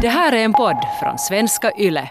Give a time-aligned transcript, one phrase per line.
[0.00, 2.10] Det här är en podd från svenska YLE.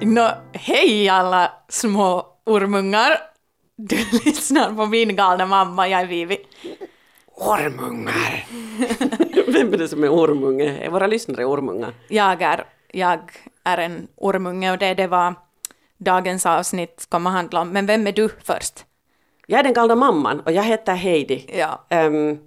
[0.00, 3.18] Nå, hej alla små ormungar.
[3.76, 6.36] Du lyssnar på min galna mamma, jag är Vivi.
[7.34, 8.44] Ormungar!
[9.52, 10.78] Vem är det som är ormunge?
[10.78, 11.92] Är våra lyssnare ormungar?
[12.08, 13.18] Jag är, jag
[13.64, 15.34] är en ormunge och det, det var
[15.98, 17.68] dagens avsnitt kommer handla om.
[17.68, 18.84] Men vem är du först?
[19.46, 21.50] Jag är den galna mamman och jag heter Heidi.
[21.58, 21.84] Ja.
[21.88, 22.38] Ehm,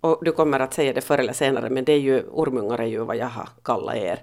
[0.00, 2.86] och du kommer att säga det förr eller senare, men det är ju, ormungar är
[2.86, 4.22] ju vad jag har kallat er.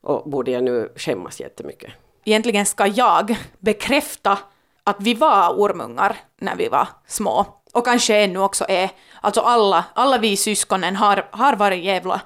[0.00, 1.92] Och borde jag nu skämmas jättemycket?
[2.24, 4.38] Egentligen ska jag bekräfta
[4.84, 7.46] att vi var ormungar när vi var små.
[7.72, 8.90] Och kanske ännu också är.
[9.20, 12.20] Alltså alla, alla vi syskonen har, har varit jävla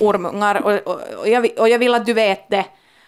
[0.00, 0.62] ormungar.
[0.62, 2.64] Och, och, och, jag, vill- och jag vill att du vet det.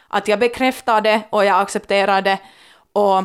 [0.09, 2.39] Att jag bekräftar det och jag accepterar det.
[2.93, 3.23] Och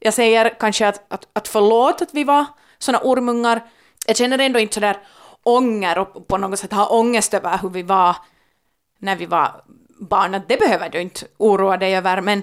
[0.00, 2.44] jag säger kanske att, att, att förlåt att vi var
[2.78, 3.60] såna ormungar.
[4.06, 4.96] Jag känner ändå inte sådär
[5.42, 8.16] ånger och på något sätt ha ångest över hur vi var
[8.98, 9.62] när vi var
[10.00, 10.34] barn.
[10.34, 12.20] Att Det behöver du inte oroa dig över.
[12.20, 12.42] Men,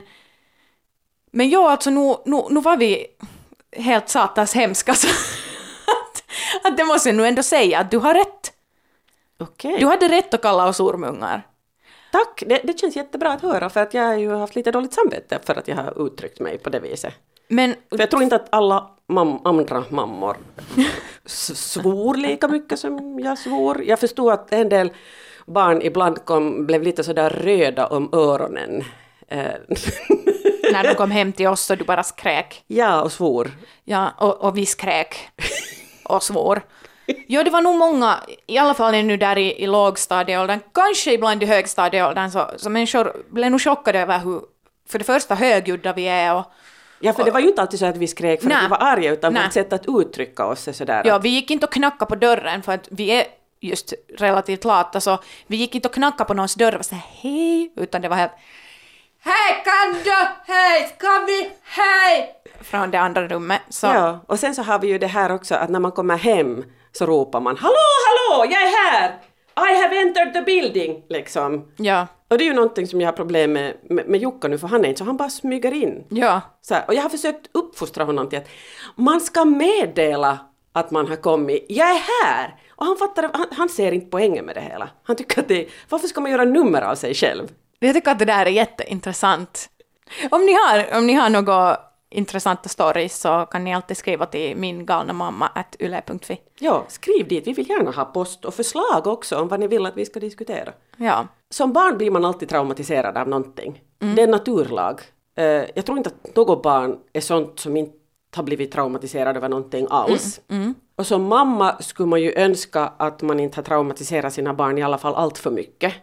[1.31, 3.07] men ja, alltså nu, nu, nu var vi
[3.77, 4.93] helt satans hemska.
[4.95, 6.23] Så att,
[6.63, 8.51] att det måste jag nog ändå säga att du har rätt.
[9.38, 11.41] Okej, Du hade rätt att kalla oss ormungar.
[12.11, 12.44] tack!
[12.47, 15.39] Det, det känns jättebra att höra för att jag har ju haft lite dåligt samvete
[15.44, 17.14] för att jag har uttryckt mig på det viset.
[17.47, 20.38] Men För jag tror inte att alla mam andra mammor
[21.25, 23.83] svor lika mycket som jag svor.
[23.83, 24.91] Jag förstod att en del
[25.45, 28.83] barn ibland kom, blev lite sådär röda om öronen.
[29.28, 29.53] Eh,
[30.72, 32.63] när du kom hem till oss så du bara skrek.
[32.67, 33.52] ja, och svor.
[33.83, 35.30] Ja, och, och vi skrek
[36.06, 36.61] och svor.
[37.27, 41.43] Ja, det var nog många, i alla fall nu där i, i lågstadieåldern, kanske ibland
[41.43, 44.41] i högstadieåldern, så, så människor blev nog chockade över hur,
[44.89, 46.45] för det första högljudda vi är och
[46.99, 48.57] Ja, för det var ju inte alltid så att vi skrek för Nej.
[48.57, 49.43] att vi var arga, utan Nej.
[49.43, 52.15] vårt sätt att uttrycka oss är sådär ja, att, vi gick inte och knackade på
[52.15, 53.25] dörren för att vi är
[53.59, 55.17] just relativt lata, så
[55.47, 58.31] vi gick inte och knackade på någons dörr och sa hej, utan det var helt
[59.23, 62.35] Hej kan du, hej, ska vi, hej!
[62.61, 63.61] Från det andra rummet.
[63.69, 66.17] Så, Ja, och sen så har vi ju det här också att när man kommer
[66.17, 66.63] hem
[66.97, 67.75] så ropar man ”Hallå,
[68.07, 69.19] hallå, jag är här!
[69.57, 71.72] I have entered the building!” liksom.
[71.78, 74.57] ja, Och det är ju någonting som jag har problem med, med, med Jukka nu,
[74.57, 76.06] för han är inte så, han bara smyger in.
[76.09, 76.41] ja.
[76.61, 78.50] Så här, och jag har försökt uppfostra honom till att
[78.95, 80.39] man ska meddela
[80.73, 81.66] att man har kommit.
[81.69, 82.56] Jag är här!
[82.75, 84.89] Och han fattar, han, han ser inte poängen med det hela.
[85.03, 87.47] Han tycker att det, varför ska man göra nummer av sig själv?
[87.79, 89.69] Jag tycker att det där är jätteintressant.
[90.31, 91.77] Om ni har, om ni har några
[92.15, 96.41] intressanta stories så kan ni alltid skriva till min galna mamma at yle.fi.
[96.59, 99.85] Ja, skriv dit, vi vill gärna ha post och förslag också om vad ni vill
[99.85, 100.73] att vi ska diskutera.
[100.97, 101.27] Ja.
[101.49, 103.81] Som barn blir man alltid traumatiserad av någonting.
[103.99, 105.01] Det är en naturlag.
[105.37, 107.95] Eh, jag tror inte att något barn är sånt som inte
[108.35, 110.41] har blivit traumatiserad över någonting alls.
[110.95, 114.83] Och som mamma skulle man ju önska att man inte har traumatiserat sina barn i
[114.83, 115.93] alla fall allt för mycket.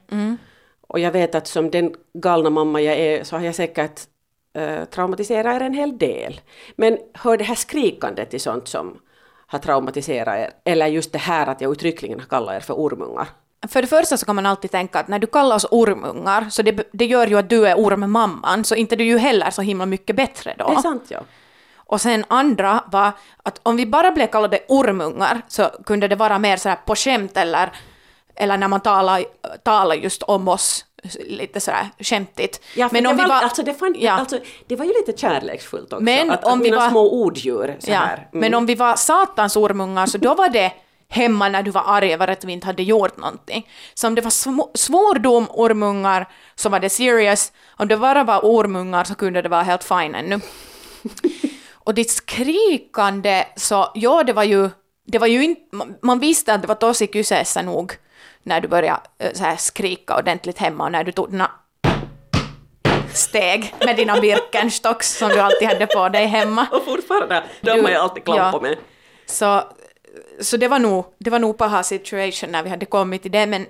[0.89, 4.01] Och jag vet att som den galna mamma jag är så har jag säkert
[4.59, 6.41] uh, traumatiserat er en hel del.
[6.77, 8.99] Men hör det här skrikandet till sånt som
[9.47, 10.51] har traumatiserat er?
[10.65, 13.29] Eller just det här att jag uttryckligen har kallat er för ormungar?
[13.69, 16.63] För det första så kan man alltid tänka att när du kallar oss ormungar så
[16.63, 19.87] det, det gör ju att du är ormmamman så inte du ju heller så himla
[19.87, 20.67] mycket bättre då.
[20.67, 21.21] Det är sant ja.
[21.77, 23.13] Och sen andra var
[23.43, 27.37] att om vi bara blev kallade ormungar så kunde det vara mer sådär på skämt
[27.37, 27.73] eller,
[28.43, 29.25] eller när man talar,
[29.65, 30.85] talar just om oss
[31.27, 32.61] lite sådär skämtigt.
[32.77, 34.13] Ja, men det, om vi var, var, alltså, det, fann, ja.
[34.13, 34.39] alltså,
[34.69, 36.03] det var ju lite kärleksfullt också.
[36.05, 37.99] Men att, om att vi var- små orddjur så ja.
[37.99, 38.17] här.
[38.17, 38.29] Mm.
[38.33, 40.73] Men om vi var satans ormungar så då var det
[41.09, 43.69] hemma när du var arg över att vi inte hade gjort någonting.
[43.95, 47.53] Så om det var sv- svordom ormungar så var det serious.
[47.77, 50.41] Om det bara var ormungar så kunde det vara helt fine ännu.
[51.85, 54.71] Och ditt skrikande, så ja, det var ju,
[55.07, 57.93] det var ju inte, man- man visste att det var tosi kyseessä nog
[58.43, 61.51] när du började eh, så här skrika ordentligt hemma och när du tog dina
[63.15, 66.67] steg med dina Birkenstocks som du alltid hade på dig hemma.
[66.73, 68.61] Och fortfarande, de har jag alltid klampat ja.
[68.61, 68.79] med.
[69.27, 69.63] Så,
[70.41, 73.47] så det var nog, det var nog paha situation när vi hade kommit till det,
[73.47, 73.67] men,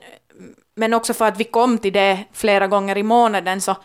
[0.75, 3.77] men också för att vi kom till det flera gånger i månaden så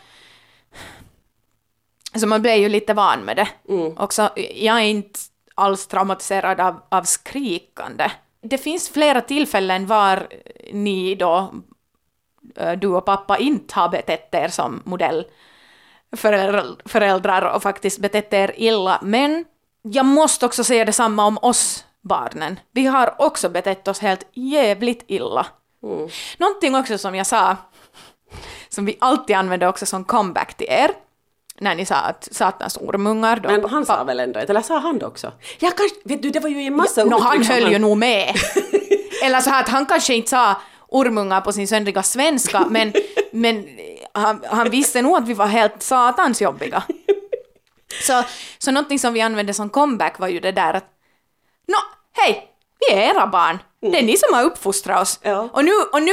[2.14, 3.48] så man blev ju lite van med det.
[3.96, 5.20] Också, jag är inte
[5.54, 8.10] alls traumatiserad av, av skrikande.
[8.48, 10.28] Det finns flera tillfällen var
[10.72, 11.52] ni då,
[12.56, 18.98] eh, du och pappa, inte har betett er som modellföräldrar och faktiskt betett er illa,
[19.02, 19.44] men
[19.82, 22.60] jag måste också säga detsamma om oss barnen.
[22.72, 25.46] Vi har också betett oss helt jävligt illa.
[26.38, 27.56] Någonting också som jag sa
[28.68, 30.90] som vi alltid använde också som comeback till er.
[31.60, 33.36] När ni sa att satans ormungar.
[33.36, 35.32] Då Men han sa väl ändå eller sa han det också?
[35.58, 37.78] Ja, kanske, vet du, det var ju en massa Nå, han uttryck som höll ju
[37.78, 38.34] nog med.
[39.22, 40.56] Eller så här att han kanske inte sa
[40.88, 42.92] ormungar på sin söndriga svenska, men,
[43.30, 43.66] men
[44.12, 46.82] han, han visste nog att vi var helt satans jobbiga.
[48.02, 48.22] Så,
[48.58, 50.84] så någonting som vi använde som comeback var ju det där att
[51.68, 51.78] Nå,
[52.12, 52.48] hej,
[52.80, 53.58] vi är era barn.
[53.80, 55.20] Det är ni som har uppfostrat oss.
[55.22, 55.48] Ja.
[55.52, 56.12] Och, nu, och nu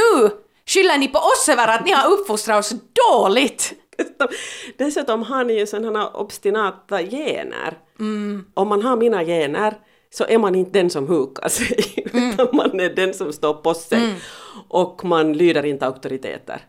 [0.66, 2.74] skyller ni på oss över att ni har uppfostrat oss
[3.10, 3.74] dåligt.
[4.78, 7.78] Dessutom har ni ju sådana obstinata gener.
[8.54, 9.74] Om man har mina gener
[10.10, 13.74] så är man inte den som hukar sig, utan man är den som står på
[13.74, 14.00] sig.
[14.68, 16.62] Och man lyder inte auktoriteter.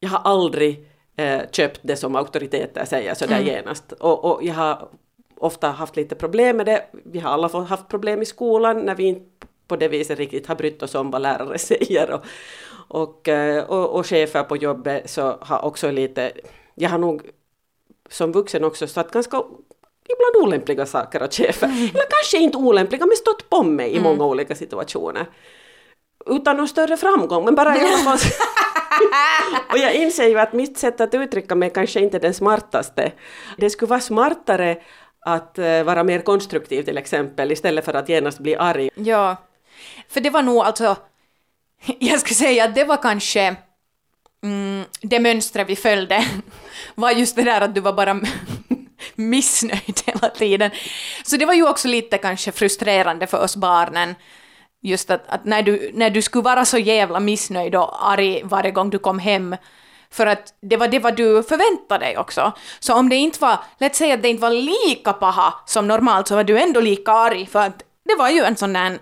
[0.00, 0.86] Jag har aldrig
[1.16, 3.92] eh, köpt det som auktoriteter säger sådär genast.
[3.92, 4.88] Och, och jag har
[5.36, 6.82] ofta haft lite problem med det.
[7.04, 10.54] Vi har alla haft problem i skolan när vi inte på det viset riktigt har
[10.54, 12.10] brytt oss om vad lärare säger.
[12.10, 12.24] Och,
[12.88, 16.32] och, eh, och, och chefer på jobbet så har också lite,
[16.74, 17.22] jag har nog
[18.08, 19.42] som vuxen också satt ganska
[20.08, 21.66] ibland olämpliga saker åt chefer.
[21.66, 25.26] Eller kanske inte olämpliga, men stått på mig i många olika situationer.
[26.26, 28.18] Utan någon större framgång, men bara i alla fall.
[29.72, 33.12] och jag inser ju att mitt sätt att uttrycka mig kanske inte är den smartaste.
[33.56, 34.76] Det skulle vara smartare
[35.20, 38.90] att eh, vara mer konstruktiv till exempel, istället för att genast bli arg.
[38.94, 39.36] Ja,
[40.08, 40.96] för det var nog alltså,
[41.98, 43.56] jag skulle säga att det var kanske
[44.42, 46.24] mm, det mönstret vi följde,
[46.94, 48.20] var just det där att du var bara
[49.14, 50.70] missnöjd hela tiden.
[51.24, 54.14] Så det var ju också lite kanske frustrerande för oss barnen,
[54.82, 58.70] just att, att när, du, när du skulle vara så jävla missnöjd och arg varje
[58.70, 59.56] gång du kom hem,
[60.10, 62.52] för att det var det vad du förväntade dig också.
[62.80, 66.28] Så om det inte var, låt säga att det inte var lika paha som normalt
[66.28, 68.98] så var du ändå lika arg för att det var ju en sån där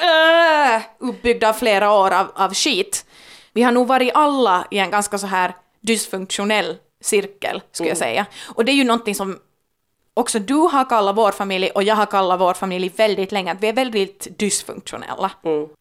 [0.00, 3.06] äh, uppbyggd av flera år av, av skit.
[3.52, 8.26] Vi har nog varit alla i en ganska så här dysfunktionell cirkel, skulle jag säga.
[8.54, 9.38] Och det är ju någonting som
[10.14, 13.62] också du har kallat vår familj och jag har kallat vår familj väldigt länge, att
[13.62, 15.30] vi är väldigt dysfunktionella.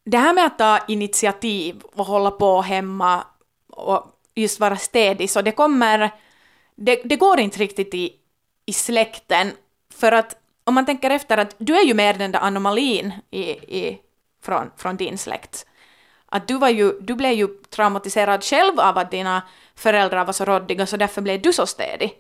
[0.06, 3.24] Det här med att ta initiativ och hålla på hemma
[3.72, 4.06] och
[4.36, 6.12] just vara städig, så det kommer...
[6.76, 8.14] Det, det går inte riktigt i,
[8.66, 9.52] i släkten,
[9.94, 13.42] för att om man tänker efter att du är ju mer den där anomalin i,
[13.42, 14.00] i,
[14.42, 15.66] från, från din släkt.
[16.32, 19.42] Att du, var ju, du blev ju traumatiserad själv av att dina
[19.76, 22.16] föräldrar var så råddiga, så därför blev du så städig.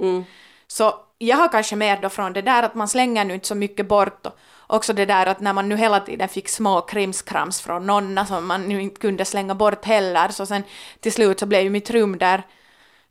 [0.67, 3.55] Så jag har kanske mer då från det där att man slänger nu inte så
[3.55, 7.61] mycket bort och också det där att när man nu hela tiden fick små krimskrams
[7.61, 10.63] från nonna som man nu inte kunde slänga bort heller så sen
[10.99, 12.43] till slut så blev ju mitt rum där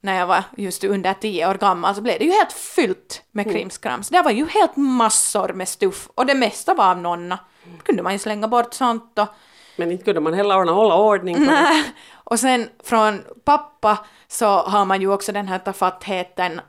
[0.01, 3.53] när jag var just under tio år gammal så blev det ju helt fyllt med
[3.53, 4.09] krimskrams.
[4.09, 7.39] Det var ju helt massor med stuff och det mesta var av nonna.
[7.65, 9.29] Då kunde man ju slänga bort sånt och
[9.77, 11.85] Men inte kunde man heller ordna hålla ordning på det.
[12.13, 13.99] Och sen från pappa
[14.29, 16.61] så har man ju också den här tafattheten.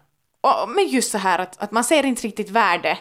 [0.41, 2.97] Och, men just så här att, att man ser inte riktigt värde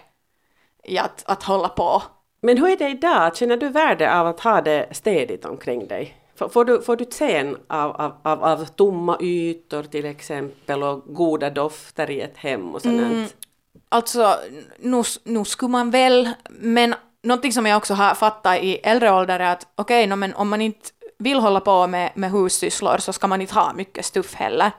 [0.84, 2.02] i att, att hålla på.
[2.40, 3.36] Men hur är det idag?
[3.36, 6.16] Känner du värde av att ha det städigt omkring dig?
[6.38, 11.50] Får- du, får du sen av, av, av, av tomma ytor till exempel och goda
[11.50, 13.00] dofter i ett hem och sådant?
[13.00, 13.26] Mm.
[13.88, 14.34] Alltså,
[14.78, 19.40] nu, nu skulle man väl, men någonting som jag också har fattat i äldre ålder
[19.40, 20.88] är att okej, no, men om man inte
[21.18, 24.70] vill hålla på med, med hussysslor så ska man inte ha mycket stuff heller.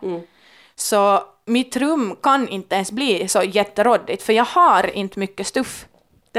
[0.75, 5.86] Så mitt rum kan inte ens bli så jätteråddigt, för jag har inte mycket stuff.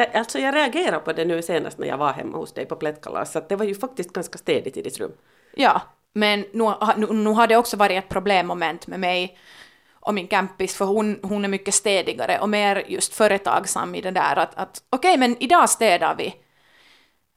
[0.01, 2.77] Det, alltså jag reagerade på det nu senast när jag var hemma hos dig på
[2.77, 5.13] plättkalas, att det var ju faktiskt ganska städigt i ditt rum.
[5.55, 9.39] Ja, men nu, nu, nu har det också varit ett problemmoment med mig
[10.01, 14.11] och min campis, för hon, hon är mycket städigare och mer just företagsam i det
[14.11, 16.35] där att, att okej, men idag städar vi.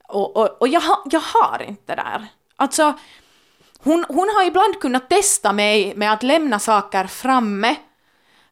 [0.08, 2.28] Och, och, och jag, har- jag har inte det där.
[2.56, 2.94] Alltså,
[3.80, 7.76] hon, hon har ibland kunnat testa mig med att lämna saker framme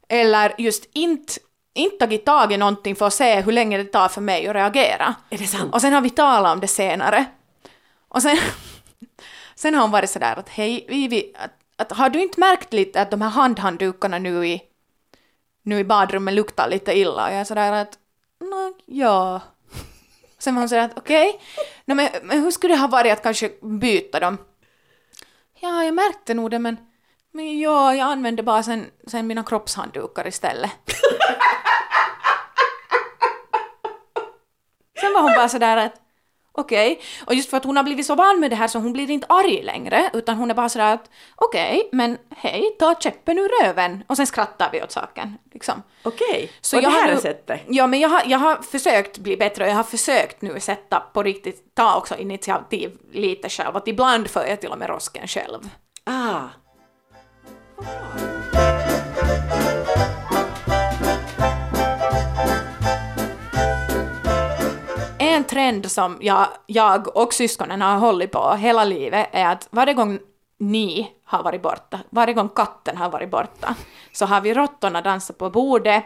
[0.10, 1.34] eller just inte
[1.74, 4.56] inte tagit tag i någonting för att se hur länge det tar för mig att
[4.56, 5.16] reagera.
[5.30, 5.74] Är det sant?
[5.74, 7.26] Och sen har vi talat om det senare.
[8.08, 8.38] Och sen,
[9.56, 13.02] sen har hon varit sådär att hej Vivi, att, att, har du inte märkt lite
[13.02, 14.62] att de här handhanddukarna nu i,
[15.64, 17.26] nu i badrummet luktar lite illa?
[17.26, 17.98] Och jag är sådär att
[18.40, 19.42] nå, ja.
[20.40, 21.42] Sen var hon sådär att okej,
[21.86, 24.38] nå, men, men hur skulle det ha varit att kanske byta dem?
[25.60, 26.78] Ja, jag märkte nog det men,
[27.32, 30.72] men ja, jag använde bara sen, sen mina kroppshanddukar istället.
[35.02, 35.94] Sen var hon bara sådär att
[36.54, 38.94] okej, och just för att hon har blivit så van med det här så hon
[38.94, 43.38] blir inte arg längre utan hon är bara sådär att okej, men hej, ta käppen
[43.40, 45.38] ur röven och sen skrattar vi åt saken.
[45.54, 45.84] Liksom.
[46.04, 47.62] Okej, Så och jag det har här nu- sättet?
[47.68, 51.00] Ja, men jag har, jag har försökt bli bättre och jag har försökt nu sätta
[51.00, 53.76] på riktigt, ta också initiativ lite själv.
[53.78, 55.70] Att ibland för jag till och med rosken själv.
[56.04, 56.48] Ah.
[65.52, 70.20] Trend som jag, jag och syskonen har hållit på hela livet är att varje gång
[70.60, 73.76] ni har varit borta, varje gång katten har varit borta,
[74.12, 76.04] så har vi råttorna dansat på bordet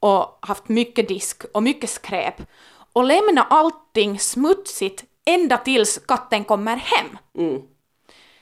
[0.00, 2.42] och haft mycket disk och mycket skräp
[2.92, 7.18] och lämnat allting smutsigt ända tills katten kommer hem.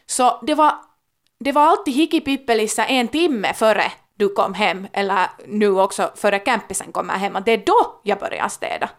[0.07, 0.75] Så det var,
[1.41, 6.93] det var alltid hickipyppelissa en timme före du kom hem, eller nu också före campisen
[6.93, 8.91] kommer hem, att det är då jag börjar städa.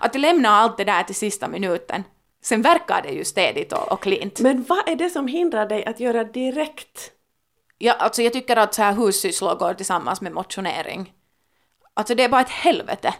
[0.00, 2.04] Att lämna allt det där till sista minuten.
[2.42, 4.40] Sen verkar det ju städigt och, och cleant.
[4.40, 7.12] Men vad är det som hindrar dig att göra direkt?
[7.78, 11.12] Ja, alltså jag tycker att så här hussysslor går tillsammans med motionering.
[11.94, 13.14] Alltså det är bara ett helvete.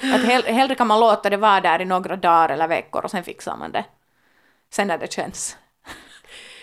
[0.00, 3.10] Att hell, hellre kan man låta det vara där i några dagar eller veckor och
[3.10, 3.84] sen fixar man det.
[4.70, 5.56] Sen när det känns.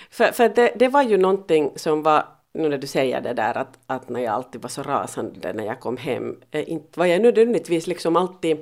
[0.10, 2.26] För, för det, det var ju någonting som var,
[2.56, 5.66] nu när du säger det där att, att när jag alltid var så rasande när
[5.66, 8.58] jag kom hem, eh, inte var jag nödvändigtvis liksom alltid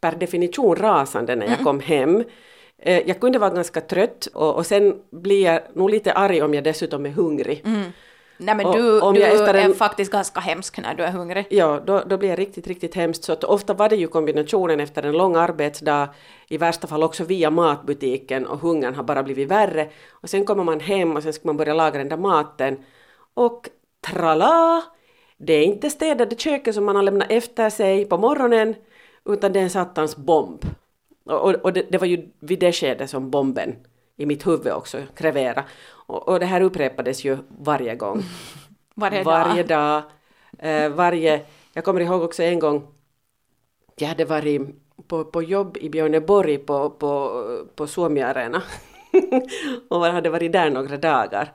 [0.00, 2.24] per definition rasande när jag kom hem.
[2.78, 6.54] Eh, jag kunde vara ganska trött och, och sen blir jag nog lite arg om
[6.54, 7.62] jag dessutom är hungrig.
[8.38, 11.46] Nej men Och du, om du är en- faktiskt ganska hemsk när du är hungrig.
[11.50, 13.24] Ja, då, då blir jag riktigt, riktigt hemskt.
[13.24, 16.08] Så att ofta var det ju kombinationen efter en lång arbetsdag,
[16.48, 19.88] i värsta fall också via matbutiken och hungern har bara blivit värre.
[20.10, 22.78] Och sen kommer man hem och sen ska man börja laga den där maten.
[23.34, 23.68] Och
[24.00, 24.82] trala!
[25.36, 28.74] Det är inte städade köket som man har lämnat efter sig på morgonen,
[29.24, 30.64] utan det är en satans bomb.
[31.24, 33.76] Och, och, och det, det var ju vid det skedet som bomben
[34.16, 35.64] i mitt huvud också krevera.
[36.06, 38.22] Och, och det här upprepades ju varje gång.
[38.94, 40.02] Varje, Varje dag.
[40.58, 40.84] dag.
[40.84, 41.40] Eh, varje,
[41.72, 42.86] jag kommer ihåg också en gång,
[43.96, 44.60] jag hade varit
[45.08, 48.62] på, på jobb i Björneborg på, på, på Suomi Arena
[49.88, 51.52] och hade varit där några dagar.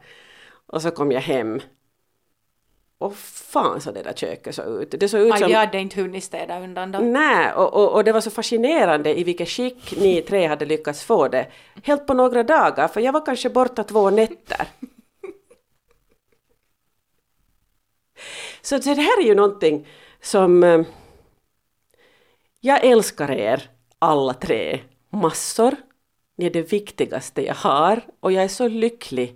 [0.67, 1.61] Och så kom jag hem.
[2.97, 4.91] Och fan så det där köket såg ut.
[4.99, 5.51] Det såg ut Aj, som...
[5.51, 6.99] jag hade inte hunnit städa undan då.
[6.99, 11.03] Nej, och, och, och det var så fascinerande i vilket skick ni tre hade lyckats
[11.03, 11.47] få det.
[11.83, 14.67] Helt på några dagar, för jag var kanske borta två nätter.
[18.61, 19.87] Så, det här är ju någonting
[20.21, 20.63] som...
[20.63, 20.81] eh,
[22.59, 23.69] Jag älskar er
[23.99, 25.75] alla tre massor.
[26.37, 29.35] Ni är det viktigaste jag har och jag är så lycklig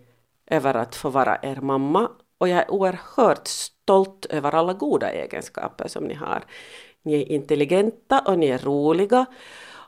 [0.52, 5.88] över att få vara er mamma och jag är oerhört stolt över alla goda egenskaper
[5.88, 6.44] som ni har.
[7.02, 9.26] Ni är intelligenta och ni är roliga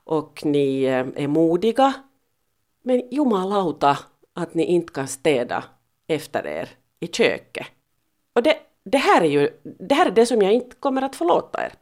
[0.03, 1.93] och ni eh, är modiga.
[2.83, 3.97] Men jumalauta
[4.33, 5.63] att ni inte kan städa
[6.07, 7.67] efter er i köket.
[8.33, 11.15] Och det, det här är ju det här är det som jag inte kommer att
[11.15, 11.73] förlåta er.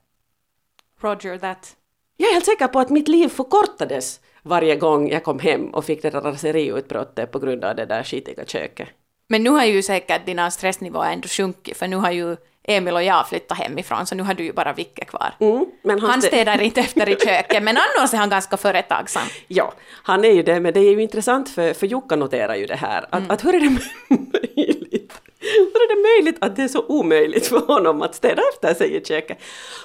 [1.01, 1.75] Roger that.
[2.17, 5.85] Jag är helt säker på att mitt liv förkortades varje gång jag kom hem och
[5.85, 8.87] fick det där raseriutbrottet på grund av det där skitiga köket.
[9.29, 13.03] Men nu har ju säkert dina stressnivåer ändå sjunkit, för nu har ju Emil och
[13.03, 15.33] jag flyttat hemifrån, så nu har du ju bara Vicke kvar.
[15.39, 19.27] Mm, men Han stä- städar inte efter i köket, men annars är han ganska företagsam.
[19.47, 22.65] Ja, han är ju det, men det är ju intressant för, för Jukka noterar ju
[22.65, 23.05] det här.
[23.09, 23.69] Att, att hur är det
[24.09, 25.13] möjligt?
[25.39, 28.95] Hur är det möjligt att det är så omöjligt för honom att städa efter sig
[28.95, 29.37] i köket?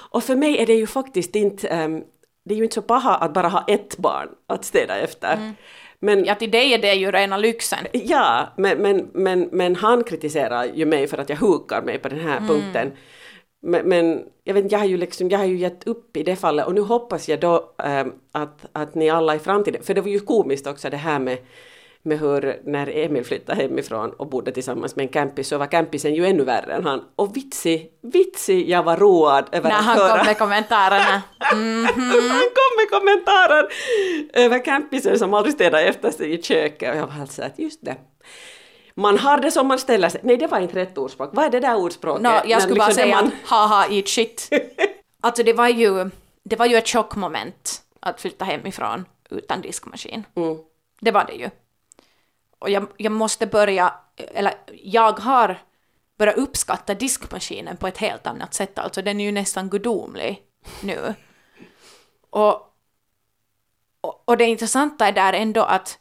[0.09, 2.03] Och för mig är det ju faktiskt inte, ehm,
[2.47, 5.53] det är ju inte så paha att bara ha ett barn att städa efter.
[5.99, 7.79] Men, Ja, till dig är det ju rena lyxen.
[7.93, 12.09] Ja, men, men, men, men han kritiserar ju mig för att jag hukar mig på
[12.09, 12.91] den här punkten.
[13.61, 16.35] Men, men jag, vet, jag, har ju liksom, jag har ju gett upp i det
[16.35, 20.01] fallet och nu hoppas jag då ähm, att, att ni alla i framtiden, för det
[20.01, 21.37] var ju komiskt också det här med,
[22.07, 26.15] med hur när Emil flyttade hemifrån och bodde tillsammans med en campis så var campisen
[26.15, 27.03] ju ännu värre än han.
[27.15, 31.21] Och vitsig, vitsig jag var road över När att han höra kom med kommentarerna.
[31.39, 33.67] han kom med kommentarer
[34.33, 36.91] över campisen som aldrig städade efter sig i köket.
[36.91, 37.95] Och jag var helt så att just det.
[38.95, 40.21] Man har det som man ställer sig.
[40.23, 41.29] Nej, det var inte rätt ordspråk.
[41.33, 42.21] Vad är det där ordspråket?
[42.21, 44.49] No, När jag skulle bara liksom säga man- haha, eat shit.
[45.21, 46.09] Alltså det var ju,
[46.43, 50.23] det var ju ett chockmoment att flytta hemifrån utan diskmaskin.
[50.35, 50.57] Mm.
[51.01, 51.49] Det var det ju.
[52.59, 55.57] Och jag, jag måste börja, eller jag har
[56.17, 58.79] börjat uppskatta diskmaskinen på ett helt annat sätt.
[58.79, 60.41] Alltså den är ju nästan gudomlig
[60.83, 61.13] nu.
[62.29, 62.53] Och,
[64.01, 65.99] och, och det intressanta är där ändå att,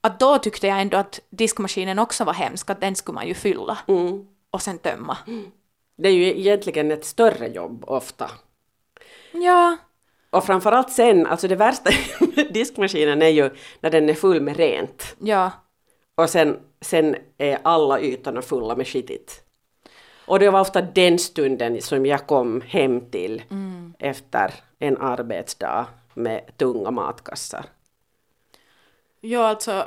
[0.00, 3.34] att då tyckte jag ändå att diskmaskinen också var hemsk, att den skulle man ju
[3.34, 4.26] fylla Mm.
[4.50, 5.18] och sen tömma.
[5.96, 8.30] Det är ju egentligen ett större jobb ofta.
[9.32, 9.76] Ja,
[10.30, 11.90] Och framförallt sen, alltså det värsta
[12.36, 13.50] med diskmaskinen är ju
[13.80, 15.16] när den är full med rent.
[15.18, 15.50] ja.
[16.16, 19.42] Och sen, sen är alla ytorna fulla med skitigt.
[20.26, 23.42] Och det var ofta den stunden som jag kom hem till
[23.98, 27.66] efter en arbetsdag med tunga matkassar.
[29.20, 29.86] Ja, alltså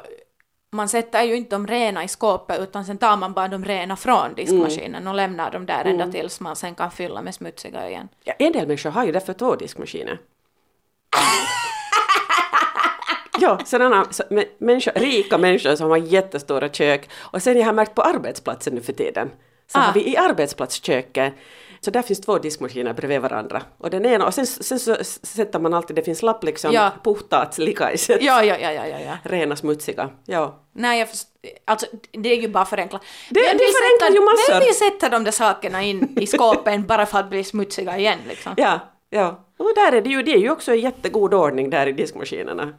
[0.72, 3.96] man sätter ju inte de rena i skåpet utan sen tar man bara de rena
[3.96, 8.10] från diskmaskinen och lämnar dem där ända tills man sen kan fylla med smutsiga igen.
[8.24, 10.20] Ja, en del människor har ju därför två diskmaskiner.
[13.42, 14.24] Ja, sådana så,
[14.60, 17.10] människor, rika människor som har jättestora kök.
[17.18, 19.30] Och sen jag har märkt på arbetsplatsen nu för tiden,
[19.72, 19.82] så Ah.
[19.82, 21.34] har vi i arbetsplatsköket,
[21.82, 23.62] så där finns två diskmaskiner bredvid varandra.
[23.78, 26.92] Och den ena, och sen, sen så sätter man alltid, det finns lapp liksom, Ja.
[27.04, 28.22] puhtaat likaiset.
[28.22, 29.00] Ja, ja, ja, ja, ja.
[29.00, 29.18] ja.
[29.24, 30.10] Rena smutsiga.
[30.26, 30.60] Ja.
[30.76, 31.28] Nej, jag först-
[31.66, 33.00] alltså det är ju bara förenkla.
[33.30, 34.54] Det- Vem det förenklar sätta- ju massor.
[34.54, 38.20] Vem vill sätta de där sakerna in i skåpen bara för att bli smutsiga igen
[38.28, 38.54] liksom?
[38.58, 38.80] ja,
[39.10, 39.46] ja.
[39.60, 42.74] Och där är det ju, det är ju också en jättegod ordning där i diskmaskinerna.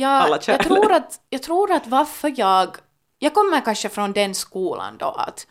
[0.00, 2.76] Ja, jag tror, att, jag tror att varför jag...
[3.18, 5.46] Jag kommer kanske från den skolan då att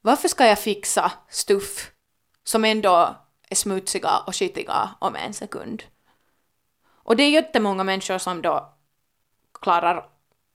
[0.00, 1.90] varför ska jag fixa stuff
[2.44, 3.16] som ändå
[3.48, 5.82] är smutsiga och skitiga om en sekund?
[6.88, 8.74] Och det är jättemånga människor som då
[9.60, 10.08] klarar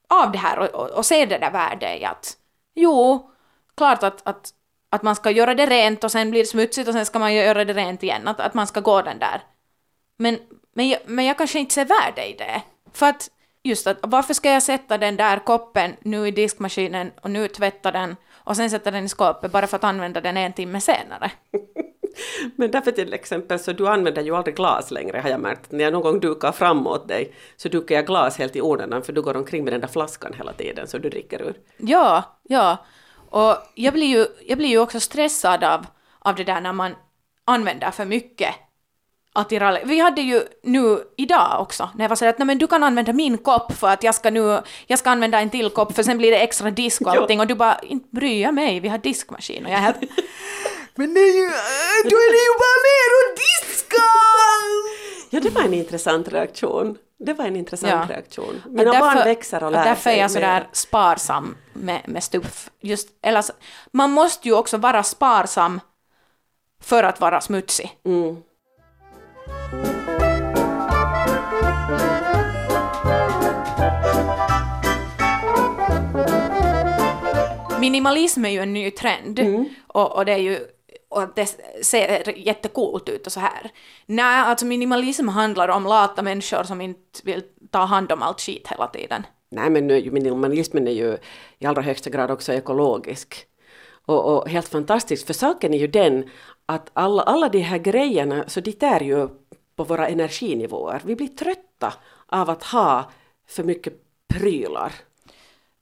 [0.09, 2.37] av det här och, och, och ser det där värdet i att
[2.73, 3.31] jo,
[3.77, 4.53] klart att, att,
[4.89, 7.33] att man ska göra det rent och sen blir det smutsigt och sen ska man
[7.33, 9.43] göra det rent igen, att, att man ska gå den där.
[10.17, 10.39] Men,
[10.73, 12.61] men, jag, men jag kanske inte ser värde i det.
[12.95, 13.29] För att
[13.63, 17.91] just att varför ska jag sätta den där koppen nu i diskmaskinen och nu tvätta
[17.91, 21.31] den och sen sätta den i skåpet bara för att använda den en timme senare?
[22.55, 25.71] Men därför till exempel så du använder ju aldrig glas längre har jag märkt.
[25.71, 29.03] När jag någon gång dukar fram åt dig så dukar jag glas helt i onödan
[29.03, 31.55] för du går omkring med den där flaskan hela tiden så du dricker ur.
[31.77, 32.77] Ja, ja.
[33.29, 35.85] Och jag blir ju, jag blir ju också stressad av,
[36.19, 36.95] av det där när man
[37.45, 38.55] använder för mycket
[39.35, 39.85] attiraljer.
[39.85, 42.83] Vi hade ju nu idag också, när jag var så att "Nej, men du kan
[42.83, 46.03] använda min kopp för att jag ska nu, jag ska använda en till kopp för
[46.03, 48.87] sen blir det extra disk och allting och du bara, inte bryr jag mig, vi
[48.87, 49.97] har diskmaskin och jag är helt
[50.95, 54.01] Men det är ju, äh, då är det ju bara ner och diska!
[55.29, 56.97] Ja, det var en intressant reaktion.
[57.19, 58.15] Det var en intressant Ja.
[58.15, 58.61] reaktion.
[58.65, 60.69] Och Mina barn växer och lär Därför sig är jag sådär mer.
[60.71, 62.69] sparsam med, med stuff.
[62.81, 63.53] Just, eller, så-
[63.91, 65.79] man måste ju också vara sparsam
[66.81, 67.91] för att vara smutsig.
[68.05, 68.37] Mm.
[77.85, 79.65] Minimalism är ju en ny trend Mm.
[79.87, 80.59] och, och det är ju
[81.09, 83.71] och det ser jättecoolt ut och så här.
[84.05, 88.67] Nej, alltså minimalism handlar om lata människor som inte vill ta hand om allt skit
[88.67, 89.23] hela tiden.
[89.49, 91.17] Nej, men minimalismen är ju
[91.59, 93.45] i allra högsta grad också ekologisk.
[94.05, 96.29] Och, och helt fantastiskt, för saken är ju den
[96.65, 99.27] att alla, alla de här grejerna, så det är ju
[99.75, 101.01] på våra energinivåer.
[101.05, 101.93] Vi blir trötta
[102.27, 103.11] av att ha
[103.47, 103.93] för mycket
[104.33, 104.91] prylar.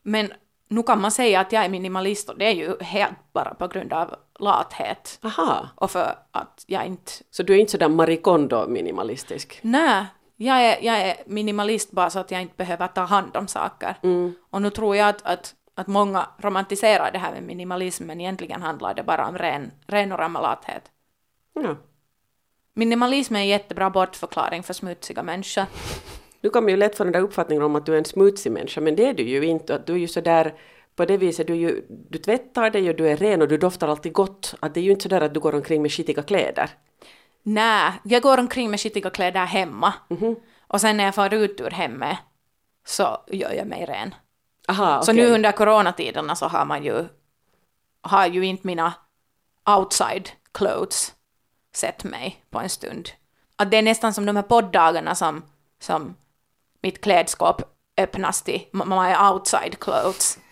[0.04, 0.34] Men
[0.74, 3.68] nu kan man säga att jag är minimalist och det är ju helt bara på
[3.68, 8.68] grund av lathet Aha, och för att jag inte så du är inte sådär marikondo
[8.68, 9.60] minimalistisk?
[9.62, 10.06] Nej,
[10.36, 13.96] jag är, jag är minimalist bara så att jag inte behöver ta hand om saker.
[14.50, 18.62] Och nu tror jag att, att, att många romantiserar det här med minimalism, men egentligen
[18.62, 20.84] handlar det bara om ren, ren och ramma lathet.
[21.54, 21.76] Ja.
[22.74, 25.66] Minimalism är en jättebra bortförklaring för smutsiga människor.
[26.44, 28.82] Nu kommer ju lätt få den där uppfattningen om att du är en smutsig människa,
[28.82, 29.76] men det är du ju inte.
[29.76, 30.54] Att du är ju sådär,
[30.96, 33.88] på det viset, du, ju, du tvättar dig och du är ren och du doftar
[33.88, 34.56] alltid gott.
[34.60, 36.70] Att det är ju inte sådär att du går omkring med skitiga kläder.
[37.44, 39.94] Nej, jag går omkring med skitiga kläder hemma.
[40.68, 42.18] Och sen när jag far ut ur hemmet
[42.86, 44.16] så gör jag mig ren.
[44.68, 45.24] Aha, Så okej.
[45.24, 47.06] nu under coronatiderna så har man ju,
[48.02, 48.94] har ju inte mina
[49.78, 51.14] outside clothes
[51.76, 53.10] sett mig på en stund.
[53.56, 55.42] Att det är nästan som de här poddagarna som,
[55.80, 56.16] som
[56.84, 57.62] mitt klädskåp
[57.98, 60.38] öppnas till my outside clothes.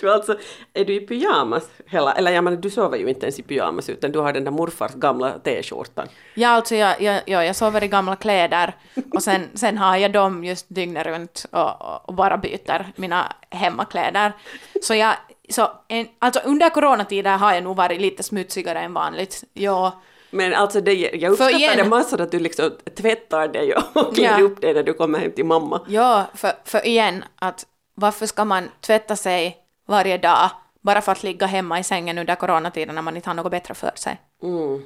[0.00, 0.38] Du alltså,
[0.74, 3.88] är du i pyjamas hela, eller jag menar du sover ju inte ens i pyjamas
[3.88, 6.08] utan du har den där morfars gamla t-skjortan.
[6.34, 8.76] Ja, alltså jag, jag, ja, jag sover i gamla kläder
[9.14, 14.32] och sen, sen har jag dem just dygnet runt och, och, bara byter mina hemmakläder.
[14.82, 15.14] Så jag,
[15.50, 19.44] så en, alltså under coronatider har jag nog varit lite smutsigare än vanligt.
[19.52, 20.02] Ja,
[20.36, 24.38] Men alltså det, jag uppskattar igen- det massor att du liksom tvättar dig och klär
[24.38, 24.44] Ja.
[24.44, 25.80] upp dig när du kommer hem till mamma.
[25.88, 31.22] Ja, för, för igen, att varför ska man tvätta sig varje dag bara för att
[31.22, 34.20] ligga hemma i sängen under coronatiden när man inte har något bättre för sig?
[34.42, 34.82] Mm.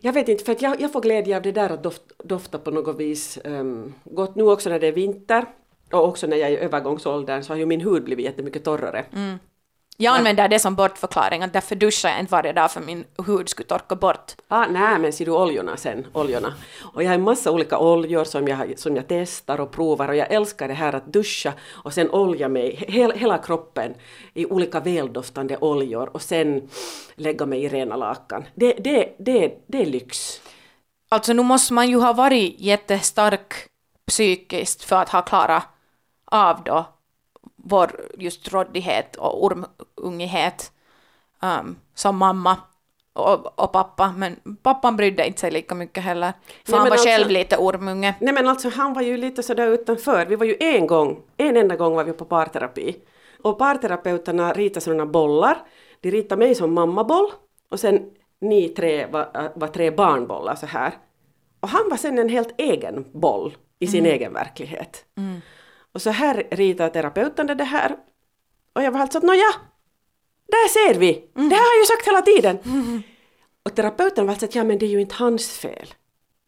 [0.00, 2.58] Jag vet inte, för att jag, jag får glädje av det där att doft, dofta
[2.58, 3.38] på något vis.
[3.44, 5.44] Um, gott nu också när det är vinter
[5.92, 9.04] och också när jag är i övergångsåldern så har ju min hud blivit jättemycket torrare.
[10.00, 13.48] Jag använder det som bortförklaring, att därför duschar jag inte varje dag för min hud
[13.48, 14.32] skulle torka bort.
[14.48, 16.54] Ah, nej, men ser du oljorna sen, oljorna.
[16.94, 20.16] Och jag har en massa olika oljor som jag, som jag testar och provar och
[20.16, 21.52] jag älskar det här att duscha
[21.84, 23.94] och sen olja mig, he, hela kroppen
[24.34, 26.68] i olika väldoftande oljor och sen
[27.14, 28.44] lägga mig i rena lakan.
[28.54, 30.40] Det, det, det, det är lyx.
[31.08, 33.54] Alltså nu måste man ju ha varit jättestark
[34.06, 35.62] psykiskt för att ha klarat
[36.24, 36.86] av då
[37.68, 40.72] vår just råddighet och ormungighet
[41.42, 42.56] um, som mamma.
[43.12, 46.32] och, och pappa, men pappan brydde inte sig lika mycket heller.
[46.64, 48.14] För Nej, han var alltså- själv lite ormunge.
[48.20, 50.26] Nej men alltså han var ju lite sådär utanför.
[50.26, 52.96] Vi var ju en gång, en enda gång var vi på parterapi.
[53.42, 55.58] Och parterapeuterna ritade sådana bollar.
[56.00, 57.26] De ritade mig som mammaboll
[57.70, 60.92] och sen ni tre var, var tre barnbollar så här.
[61.60, 65.04] Och han var sen en helt egen boll i sin egen verklighet.
[65.98, 67.96] Och så här ritade terapeuten det här.
[68.72, 69.52] Och jag var helt så att nåja,
[70.46, 71.12] där ser vi!
[71.34, 72.58] Det här har jag ju sagt hela tiden!
[73.62, 75.94] Och terapeuten var alltså att ja men det är ju inte hans fel.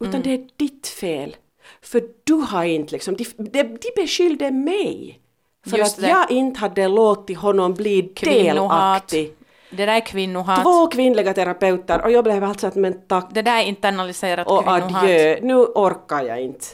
[0.00, 0.22] Utan Mm.
[0.22, 1.36] det är ditt fel.
[1.82, 5.20] För du har inte liksom, de, de, de beskyllde mig.
[5.66, 6.08] För Just att det.
[6.08, 9.34] jag inte hade låtit honom bli delaktig.
[9.70, 10.62] Det där är kvinnohat.
[10.62, 14.64] Två kvinnliga terapeuter och jag blev alltså att men tack Det där är internaliserat och
[14.64, 15.02] kvinnohat.
[15.04, 16.66] adjö, nu orkar jag inte.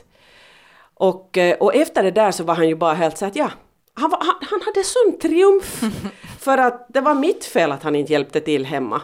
[0.99, 3.51] Och, eh, och efter det där så var han ju bara helt så att ja,
[3.95, 5.83] han, var, han, han hade sån triumf.
[6.41, 9.03] för att det var mitt fel att han inte hjälpte till hemma.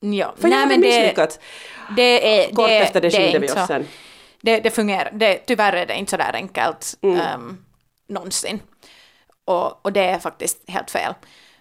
[0.00, 0.34] Ja.
[0.36, 1.40] För jag hade misslyckats.
[1.96, 3.86] det är, Kort det, efter det skilde vi oss så- sen.
[4.40, 7.64] Det, det fungerar, det, tyvärr är det inte så där enkelt um,
[8.08, 8.60] någonsin.
[9.44, 11.14] Och, och det är faktiskt helt fel.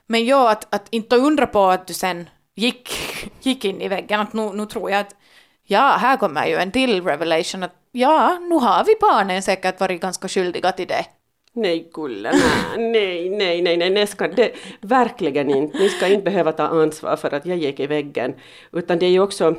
[0.07, 2.89] Men ja, att, att inte undra på att du sen gick,
[3.41, 5.15] gick in i väggen, att nu, nu tror jag att
[5.63, 10.01] ja, här kommer ju en till revelation att ja, nu har vi barnen säkert varit
[10.01, 11.05] ganska skyldiga till det.
[11.53, 12.31] Nej Kulle,
[12.77, 15.77] nej, nej, nej, nej, nej, ska det, verkligen inte.
[15.77, 18.35] Ni ska inte behöva ta ansvar för att jag gick i väggen.
[18.71, 19.55] Utan det är ju också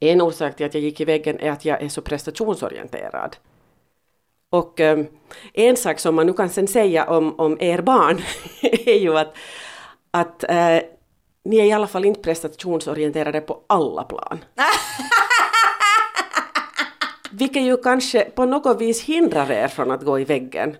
[0.00, 3.36] en orsak till att jag gick i väggen är att jag är så prestationsorienterad.
[4.50, 5.04] Och eh,
[5.52, 8.22] en sak som man nu kan sen säga om, om er barn
[8.62, 9.36] är ju att,
[10.10, 10.78] att eh,
[11.44, 14.44] ni är i alla fall inte prestationsorienterade på alla plan.
[17.32, 20.76] Vilket ju kanske på något vis hindrar er från att gå i väggen.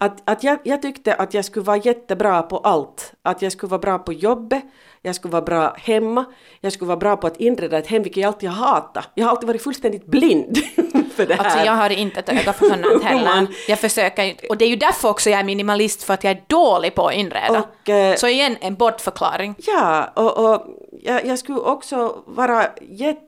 [0.00, 3.12] Att, att jag, jag tyckte att jag skulle vara jättebra på allt.
[3.22, 4.62] Att jag skulle vara bra på jobbet,
[5.02, 6.24] jag skulle vara bra hemma,
[6.60, 9.08] jag skulle vara bra på att inreda ett hem, vilket jag alltid hatat.
[9.14, 10.56] Jag har alltid varit fullständigt blind
[11.16, 11.44] för det här.
[11.44, 13.46] Alltså jag har inte ett öga för sånt heller.
[13.68, 14.34] Jag försöker ju.
[14.48, 17.06] Och det är ju därför också jag är minimalist, för att jag är dålig på
[17.06, 17.62] att inreda.
[17.82, 19.54] Och, eh, Så igen, en bortförklaring.
[19.58, 20.66] Ja, och, och
[21.02, 23.27] jag, jag skulle också vara jätte...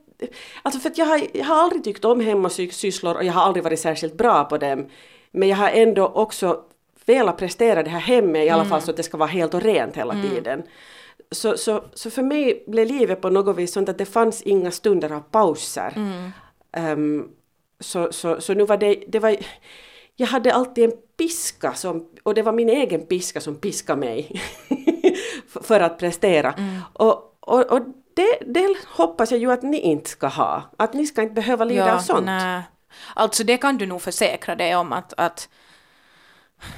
[0.63, 3.63] Alltså för att jag har, jag har aldrig tyckt om hemmasysslor och jag har aldrig
[3.63, 4.85] varit särskilt bra på dem.
[5.31, 6.59] Men jag har ändå också
[7.05, 9.61] velat prestera det här hemmet i alla fall så att det ska vara helt och
[9.61, 10.63] rent hela tiden.
[11.31, 14.71] Så, så, så för mig blev livet på något vis sånt att det fanns inga
[14.71, 15.93] stunder av pauser.
[16.71, 17.27] Ehm,
[17.79, 19.35] så, så, så nu var det, det var,
[20.15, 24.41] jag hade alltid en piska som, och det var min egen piska som piskade mig
[25.47, 26.53] för- för att prestera.
[26.93, 27.79] Och, och, och
[28.21, 30.63] det, det hoppas jag ju att ni inte ska ha.
[30.77, 32.25] Att ni ska inte behöva lida av sånt.
[32.25, 32.61] nej.
[33.15, 35.49] Alltså det kan du nog försäkra dig om att, att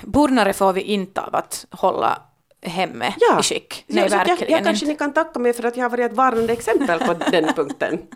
[0.01, 2.21] burnare får vi inte av att hålla
[2.61, 3.39] hemmet Ja.
[3.39, 3.83] i skick.
[3.87, 6.11] Nej, så jag, verkligen jag kanske ni kan tacka mig för att jag har varit
[6.11, 7.99] ett varnande exempel på den punkten.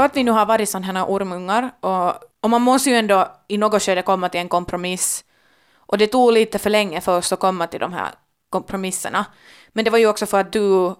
[0.00, 3.28] För att vi nu har varit sådana här ormungar och, och man måste ju ändå
[3.48, 5.24] i något skede komma till en kompromiss.
[5.76, 8.08] Och det tog lite för länge för oss att komma till de här
[8.50, 9.26] kompromisserna.
[9.72, 10.94] Men det var ju också för att du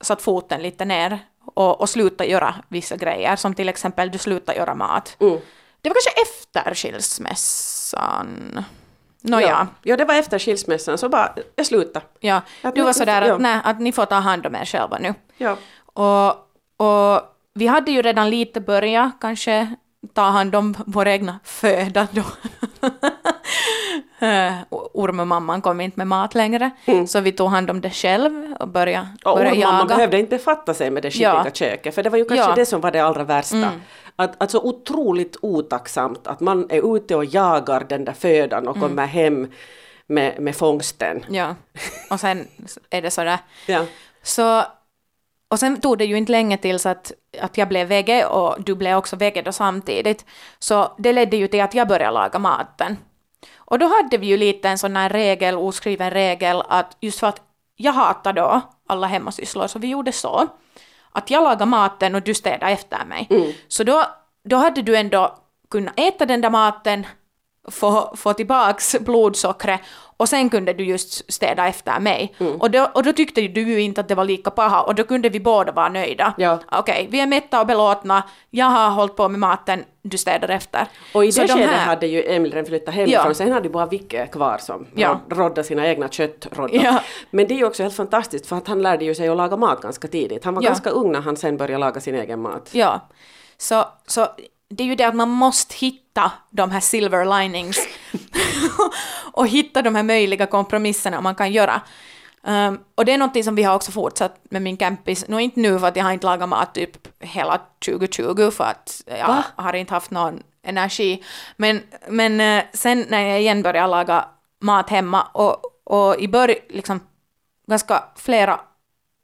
[0.00, 1.18] satt foten lite ner
[1.54, 5.16] och, och slutade göra vissa grejer, som till exempel du slutade göra mat.
[5.20, 5.38] Mm.
[5.80, 8.64] Det var kanske efter skilsmässan.
[9.20, 9.66] Nåja, ja.
[9.82, 12.06] ja, det var efter skilsmässan så bara, jag slutade.
[12.20, 12.40] ja.
[12.74, 13.34] Du var sådär ja.
[13.34, 15.14] att, nej, att ni får ta hand om er själva nu.
[15.36, 15.56] Ja.
[15.94, 16.30] Och,
[16.86, 19.74] och vi hade ju redan lite börjat kanske
[20.12, 22.22] ta hand om vår egna föda då.
[24.20, 26.70] Eh, Ormemamman kom inte med mat längre,
[27.08, 29.84] så vi tog hand om det själv och började, Och började jaga.
[29.84, 31.50] behövde inte befatta sig med det skitiga Ja.
[31.54, 32.44] köket, för det var ju kanske Ja.
[32.44, 32.56] Mm.
[32.56, 33.70] det som var det allra värsta.
[34.16, 38.76] Att, att så otroligt otacksamt att man är ute och jagar den där födan och
[38.76, 38.88] Mm.
[38.88, 39.48] kommer hem
[40.06, 41.24] med, med fångsten.
[41.28, 41.54] Ja,
[42.10, 42.48] och sen
[42.90, 43.38] är det sådär.
[43.66, 43.84] Ja.
[44.22, 44.62] Så,
[45.48, 48.74] och sen tog det ju inte länge tills att, att jag blev vege och du
[48.74, 50.24] blev också vege då samtidigt.
[50.58, 52.96] Så det ledde ju till att jag började laga maten.
[53.56, 57.26] Och då hade vi ju lite en sån här regel, oskriven regel, att just för
[57.26, 57.42] att
[57.76, 60.48] jag hatar då alla hemmasysslor, så vi gjorde så
[61.12, 63.26] att jag lagade maten och du städade efter mig.
[63.68, 64.04] Så då,
[64.44, 65.38] då hade du ändå
[65.70, 67.06] kunnat äta den där maten,
[67.70, 69.80] få, få tillbaks blodsockret
[70.16, 72.34] och sen kunde du just städa efter mig.
[72.58, 75.04] Och, då, och då tyckte du ju inte att det var lika paha och då
[75.04, 76.34] kunde vi båda vara nöjda.
[76.38, 76.58] Ja.
[76.72, 80.86] Okej, vi är mätta och belåtna, jag har hållit på med maten, du städar efter.
[81.14, 83.34] Och i Så det de skedet här- hade ju Emil redan flyttat hemifrån, Ja.
[83.34, 85.20] sen hade ju bara Vicke kvar som Ja.
[85.30, 86.84] rodda sina egna köttroddar.
[86.84, 87.00] Ja.
[87.30, 89.56] Men det är ju också helt fantastiskt för att han lärde ju sig att laga
[89.56, 90.44] mat ganska tidigt.
[90.44, 90.68] Han var Ja.
[90.68, 92.68] ganska ung när han sen började laga sin egen mat.
[92.72, 93.08] Ja,
[93.58, 94.26] så, så
[94.70, 97.78] det är ju det att man måste hitta hitta de här silver linings
[99.32, 101.80] och hitta de här möjliga kompromisserna man kan göra.
[102.42, 105.60] Um, och det är något som vi har också fortsatt med min campis, nu inte
[105.60, 109.44] nu för att jag har inte lagat mat typ hela 2020 för att jag Va?
[109.56, 111.24] har inte haft någon energi,
[111.56, 114.24] men, men uh, sen när jag igen började laga
[114.60, 117.00] mat hemma och, och i början liksom
[117.66, 118.60] ganska flera,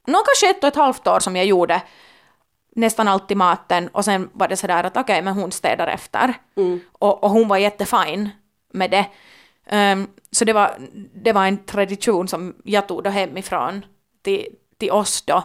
[0.07, 1.81] nog kanske ett och ett halvt år som jag gjorde
[2.75, 6.33] nästan alltid maten och sen var det sådär att okej, okay, men hon städar efter.
[6.91, 8.29] Och, och hon var jättefin
[8.73, 9.05] med det.
[9.65, 10.77] Ehm, så det var,
[11.23, 13.85] det var en tradition som jag tog då hemifrån
[14.21, 14.45] till,
[14.77, 15.43] till oss då.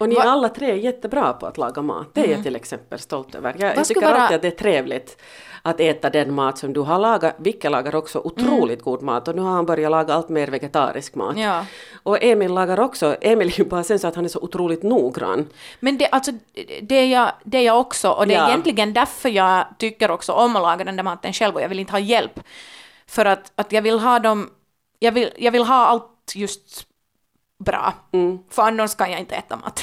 [0.00, 2.06] Och ni är alla tre jättebra på att laga mat.
[2.14, 3.56] Det är jag till exempel stolt över.
[3.58, 5.22] Jag, jag tycker vara- alltid att det är trevligt
[5.62, 7.34] att äta den mat som du har lagat.
[7.38, 11.14] Vicke lagar också otroligt god mat och nu har han börjat laga allt mer vegetarisk
[11.14, 11.38] mat.
[11.38, 11.66] Ja.
[12.02, 14.82] Och Emil lagar också, Emil är ju bara sen så att han är så otroligt
[14.82, 15.48] noggrann.
[15.80, 16.32] Men det, alltså,
[16.82, 18.48] det, är jag, det är jag också och det är Ja.
[18.48, 21.78] egentligen därför jag tycker också om att laga den där maten själv och jag vill
[21.80, 22.40] inte ha hjälp.
[23.06, 24.50] För att, att jag vill ha dem,
[24.98, 26.86] jag vill, jag vill ha allt just
[27.64, 27.94] bra.
[28.50, 29.82] För annars kan jag inte äta mat.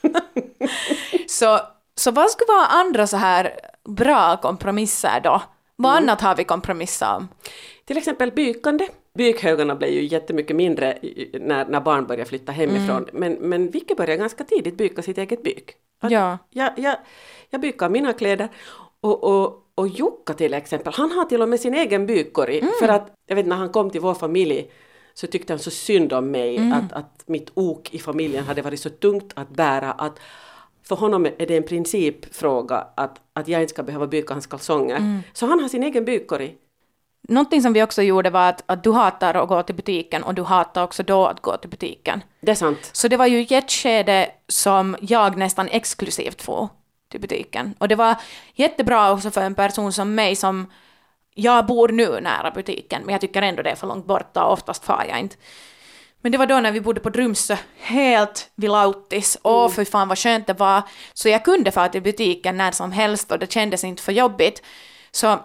[1.28, 1.58] så,
[1.94, 5.42] så vad skulle vara andra så här bra kompromisser då?
[5.76, 7.28] Vad annat har vi kompromissat om?
[7.84, 8.88] Till exempel bykande.
[9.14, 10.98] Bykhögarna blev ju jättemycket mindre
[11.32, 13.06] när, när barn började flytta hemifrån.
[13.12, 15.72] Men, men Vicke började ganska tidigt byka sitt eget byk.
[16.00, 16.38] Att Ja.
[16.50, 16.96] Jag, jag,
[17.50, 18.48] jag bykar mina kläder.
[19.00, 22.62] Och, och, och Jukka till exempel, han har till och med sin egen bykkorg.
[22.80, 24.70] För att, jag vet när han kom till vår familj
[25.14, 28.80] så tyckte han så synd om mig att, att mitt ok i familjen hade varit
[28.80, 30.18] så tungt att bära att
[30.82, 35.22] för honom är det en principfråga att, att jag inte ska behöva byka hans kalsonger.
[35.32, 36.56] Så han har sin egen bykkorg.
[37.28, 40.34] Någonting som vi också gjorde var att, att du hatar att gå till butiken och
[40.34, 42.22] du hatar också då att gå till butiken.
[42.40, 42.90] Det är sant.
[42.92, 46.68] Så det var ju ett skede som jag nästan exklusivt får
[47.10, 47.74] till butiken.
[47.78, 48.16] Och det var
[48.54, 50.66] jättebra också för en person som mig som
[51.40, 54.52] jag bor nu nära butiken, men jag tycker ändå det är för långt borta och
[54.52, 55.36] oftast far jag inte.
[56.22, 59.38] Men det var då när vi bodde på Drumsö, helt vid Lautis.
[59.42, 60.82] Åh, för fan vad skönt det var.
[61.14, 64.62] Så jag kunde fara till butiken när som helst och det kändes inte för jobbigt.
[65.10, 65.38] Så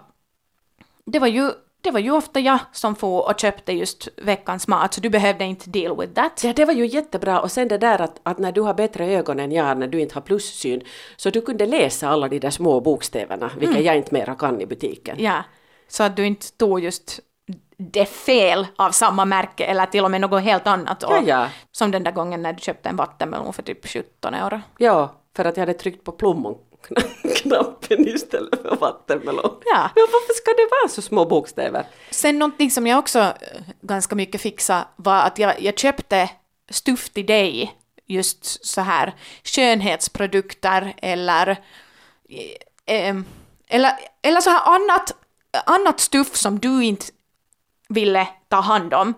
[1.04, 4.94] det var ju, det var ju ofta jag som får och köpte just veckans mat,
[4.94, 6.44] så du behövde inte deal with that.
[6.44, 7.40] Ja, det var ju jättebra.
[7.40, 10.00] Och sen det där att, att när du har bättre ögon än jag, när du
[10.00, 10.82] inte har plussyn,
[11.16, 14.66] så du kunde läsa alla de där små bokstäverna, vilka jag inte mera kan i
[14.66, 15.16] butiken.
[15.20, 15.44] Ja,
[15.88, 17.20] så att du inte tog just
[17.78, 21.02] det fel av samma märke eller till och med något helt annat.
[21.02, 21.48] Och, Ja, ja.
[21.72, 24.60] Som den där gången när du köpte en vattenmelon för typ 17 euro.
[24.78, 29.56] Ja, för att jag hade tryckt på plommonknappen istället för vattenmelon.
[29.64, 29.90] Ja.
[29.94, 31.86] Men varför ska det vara så små bokstäver?
[32.10, 33.32] Sen någonting som jag också eh,
[33.80, 36.30] ganska mycket fixade var att jag, jag köpte
[36.70, 37.72] stuff till dig,
[38.06, 41.48] just så här skönhetsprodukter eller,
[42.86, 43.24] eh, em,
[43.68, 45.16] eller, eller så här annat,
[45.66, 47.04] annat stuff som du inte
[47.88, 49.14] ville ta hand om.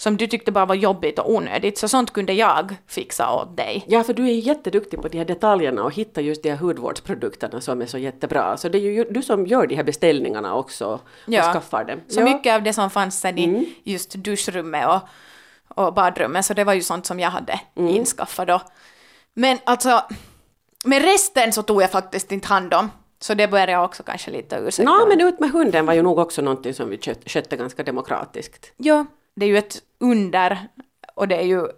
[0.00, 3.84] Som du tyckte bara var jobbigt och onödigt, så sånt kunde jag fixa åt dig.
[3.88, 6.56] Ja, för du är ju jätteduktig på de här detaljerna och hitta just de här
[6.56, 8.56] hudvårdsprodukterna som är så jättebra.
[8.56, 11.52] Så det är ju du som gör de här beställningarna också och Ja.
[11.52, 12.00] skaffar dem.
[12.08, 12.24] Så ja.
[12.24, 15.00] mycket av det som fanns sen i just duschrummet och,
[15.84, 18.60] och badrummet, så det var ju sånt som jag hade inskaffat då.
[19.34, 20.04] Men alltså,
[20.84, 22.90] med resten så tog jag faktiskt inte hand om.
[23.20, 24.92] Så det började jag också kanske lite ursäkta.
[25.06, 25.16] Mig.
[25.16, 28.72] men ut med hunden var ju nog också någonting som vi kött- skötte ganska demokratiskt.
[28.76, 30.58] Ja, det är ju ett under
[31.14, 31.68] och det är ju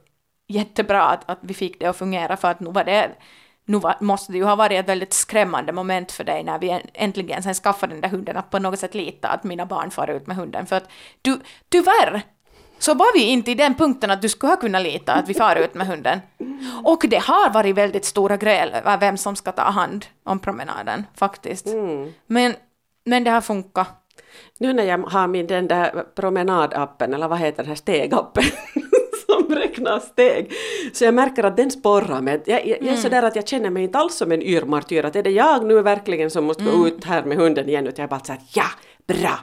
[0.48, 3.10] jättebra att, att vi fick det att fungera för att nu var det
[3.64, 6.70] nu var, måste det ju ha varit ett väldigt skrämmande moment för dig när vi
[6.70, 9.90] en- äntligen sen skaffade den där hunden att på något sätt lita att mina barn
[9.90, 10.88] far ut med hunden för att
[11.22, 12.22] du, tyvärr
[12.80, 15.34] så var vi inte i den punkten att du skulle ha kunnat lita att vi
[15.34, 16.20] far ut med hunden.
[16.84, 21.06] Och det har varit väldigt stora gräl över vem som ska ta hand om promenaden
[21.16, 21.66] faktiskt.
[22.26, 22.54] Men,
[23.04, 23.88] men det har funkat.
[24.58, 28.44] Nu när jag har min den där promenadappen, eller vad heter den här stegappen,
[29.26, 30.52] som räknar steg,
[30.92, 32.42] så jag märker att den sporrar mig.
[32.44, 35.16] Jag, jag, jag är sådär att jag känner mig inte alls som en yrmartyr, att
[35.16, 38.10] är det jag nu verkligen som måste gå ut här med hunden igen, utan jag
[38.10, 38.66] bara såhär ja,
[39.14, 39.38] bra,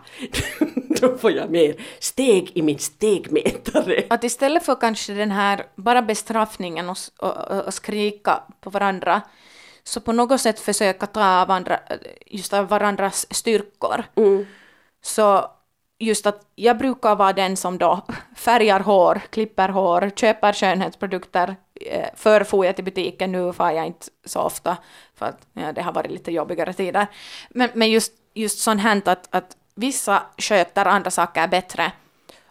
[1.02, 4.04] då får jag mer steg i min stegmätare.
[4.10, 9.22] Att istället för kanske den här bara bestraffningen och, och, och, skrika på varandra,
[9.84, 11.80] så på något sätt försöka ta av andra,
[12.26, 14.04] just av varandras styrkor.
[15.02, 15.52] Så
[16.00, 18.02] just att jag brukar vara den som då
[18.36, 21.56] färgar hår, klipper hår, köper skönhetsprodukter.
[21.82, 24.78] Eh, Förr for jag till butiken, nu får jag inte så ofta
[25.16, 27.08] för att ja, det har varit lite jobbigare tider.
[27.50, 31.92] Men, men just, just sånt här att, att vissa sköter andra saker bättre.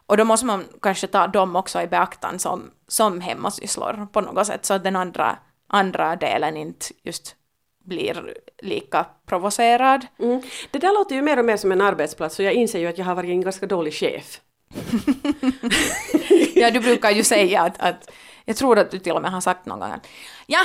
[0.06, 4.46] Och då måste man kanske ta dem också i beaktan som, som hemmasysslor på något
[4.46, 7.36] sätt, så att den andra, andra delen inte just
[7.84, 10.06] blir lika provocerad.
[10.18, 10.42] Mm.
[10.70, 12.98] Det där låter ju mer och mer som en arbetsplats och jag inser ju att
[12.98, 14.40] jag har varit en ganska dålig chef.
[16.54, 18.10] Ja, du brukar ju säga att, att
[18.44, 20.06] jag tror att du till och med har sagt någon gång att
[20.46, 20.60] ja,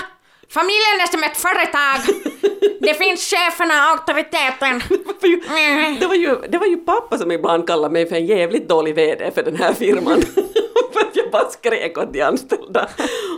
[0.51, 1.99] familjen är som ett företag.
[2.81, 4.81] Det finns cheferna, auktoriteten.
[5.21, 8.15] Det var, ju, det, var ju, det var ju pappa som ibland kallade mig för
[8.15, 10.21] en jävligt dålig VD för den här firman.
[10.93, 12.89] för att jag bara skrek åt de anställda.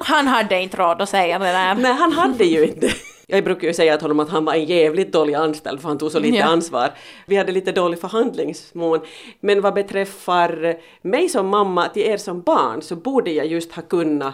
[0.04, 1.76] Han hade inte råd att säga det där.
[1.76, 2.92] Nej, han hade ju inte.
[3.28, 5.98] Jag brukar ju säga till honom att han var en jävligt dålig anställd för han
[5.98, 6.46] tog så lite Ja.
[6.46, 6.92] ansvar.
[7.26, 9.00] Vi hade lite dålig förhandlingsmån.
[9.40, 10.76] Men vad beträffar
[11.08, 14.34] mig som mamma till er som barn så borde jag just ha kunnat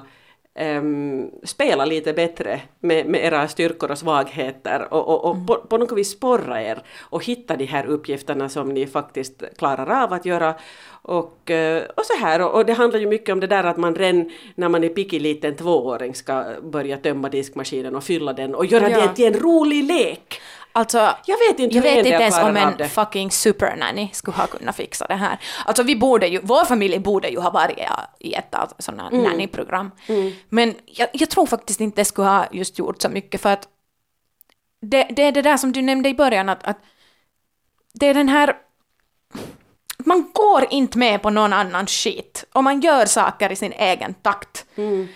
[0.59, 5.77] ehm, spela lite bättre med, med era styrkor och svagheter och, och, och på, på
[5.77, 10.25] något vis sporra er och hitta de här uppgifterna som ni faktiskt klarar av att
[10.25, 10.53] göra.
[11.01, 13.77] Och, eh, och så här, och, och det handlar ju mycket om det där att
[13.77, 18.55] man redan när man är picky liten tvååring ska börja tömma diskmaskinen och fylla den
[18.55, 19.01] och göra Ja.
[19.01, 20.41] det till en rolig lek.
[20.71, 24.75] Alltså, Jag vet inte jag vet inte ens om en fucking supernanny skulle ha kunnat
[24.75, 25.39] fixa det här.
[25.65, 27.77] Alltså vi borde ju, vår familj borde ju ha varit
[28.19, 29.23] i ett av sådana här Mm.
[29.23, 29.91] nannyprogram.
[30.49, 33.67] Men jag, jag tror faktiskt inte det skulle ha just gjort så mycket för att
[34.81, 36.77] det, det är det där som du nämnde i början att, att
[37.93, 38.55] det är den här
[40.05, 44.13] man går inte med på någon annan skit och man gör saker i sin egen
[44.13, 44.65] takt.
[44.75, 45.07] Mm.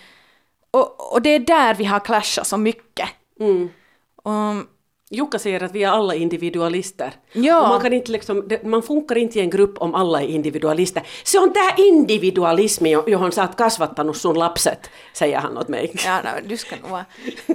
[0.70, 3.08] Och, och det är där vi har clashat så mycket.
[3.40, 3.70] Mm.
[4.16, 4.64] Och,
[5.10, 7.12] Jukka säger att vi är alla individualister.
[7.32, 7.62] Ja.
[7.62, 11.02] Och man, kan inte liksom, man funkar inte i en grupp om alla är individualister.
[11.24, 15.92] Se on tää individualismi, jo- johon sä oot kasvattanut sun lapset, säger han åt mig.
[16.04, 17.04] Ja, no, du ska nog vara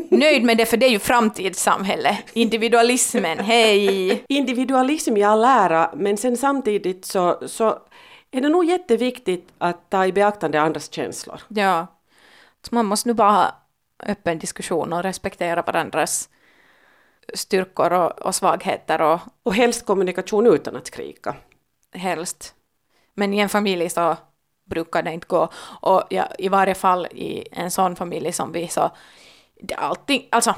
[0.09, 2.17] nöjd med det, för det är ju framtidssamhälle.
[2.33, 4.23] Individualismen, hej!
[4.27, 7.79] Individualism i all ära, men sen samtidigt så, så
[8.31, 11.41] är det nog jätteviktigt att ta i beaktande andras känslor.
[11.47, 11.87] Ja.
[12.69, 13.55] Så man måste nu bara ha
[14.05, 16.29] öppen diskussion och respektera varandras
[17.33, 21.35] styrkor och, och svagheter och Och helst kommunikation utan att skrika.
[21.93, 22.55] helst.
[23.13, 24.17] Men i en familj så
[24.65, 25.49] brukar det inte gå.
[25.81, 28.91] Och ja, i varje fall i en sån familj som vi så,
[29.61, 30.55] det allting, alltså,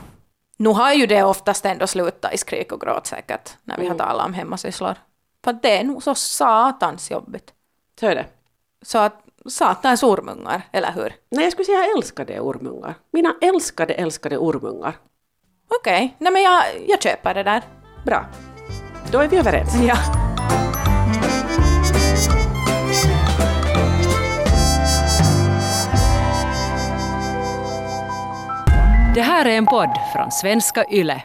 [0.58, 3.96] nu har ju det oftast ändå slutat i skrik och gråt säkert, när vi har
[3.96, 4.96] talat om hemmasysslor.
[5.44, 7.54] För det är nog så satans jobbigt.
[8.00, 8.26] Så är det.
[8.82, 11.14] Så att satans ormungar, eller hur?
[11.30, 12.94] Nej, jag skulle säga älskade ormungar.
[13.12, 14.96] Mina älskade, älskade ormungar.
[15.80, 17.62] Okej, nej men jag, jag köper det där.
[18.06, 18.26] Bra.
[19.12, 19.76] Då är vi överens.
[19.88, 19.96] Ja.
[29.16, 31.22] Det här är en podd från svenska YLE.